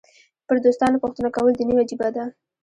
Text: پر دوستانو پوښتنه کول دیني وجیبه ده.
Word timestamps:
پر 0.47 0.57
دوستانو 0.65 1.01
پوښتنه 1.03 1.29
کول 1.35 1.53
دیني 1.59 1.73
وجیبه 1.77 2.09
ده. 2.15 2.25